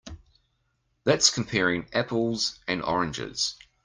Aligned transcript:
That's 1.03 1.29
comparing 1.29 1.87
apples 1.93 2.57
and 2.67 2.81
oranges. 2.81 3.55